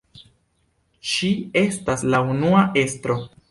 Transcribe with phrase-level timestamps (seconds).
[1.09, 1.29] Ŝi
[1.63, 3.23] estas la unua estro.